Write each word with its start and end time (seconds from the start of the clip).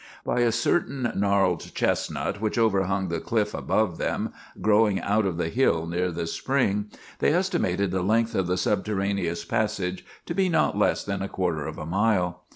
By 0.25 0.39
a 0.39 0.51
certain 0.51 1.11
gnarled 1.15 1.75
chestnut 1.75 2.41
which 2.41 2.57
overhung 2.57 3.09
the 3.09 3.19
cliff 3.19 3.53
above 3.53 3.99
them, 3.99 4.33
growing 4.59 4.99
out 4.99 5.27
of 5.27 5.37
the 5.37 5.49
hill 5.49 5.85
near 5.85 6.09
the 6.09 6.25
spring, 6.25 6.87
they 7.19 7.31
estimated 7.35 7.91
the 7.91 8.01
length 8.01 8.33
of 8.33 8.47
the 8.47 8.57
subterraneous 8.57 9.45
passage 9.45 10.03
to 10.25 10.33
be 10.33 10.49
not 10.49 10.75
less 10.75 11.03
than 11.03 11.21
a 11.21 11.29
quarter 11.29 11.67
of 11.67 11.77
a 11.77 11.85
mile. 11.85 12.45